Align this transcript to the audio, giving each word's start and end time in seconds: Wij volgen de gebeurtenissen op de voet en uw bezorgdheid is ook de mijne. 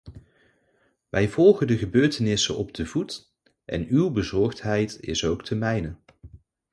Wij 1.09 1.29
volgen 1.29 1.67
de 1.67 1.77
gebeurtenissen 1.77 2.57
op 2.57 2.73
de 2.73 2.85
voet 2.85 3.33
en 3.65 3.85
uw 3.89 4.11
bezorgdheid 4.11 4.99
is 4.99 5.23
ook 5.25 5.45
de 5.45 5.55
mijne. 5.55 5.95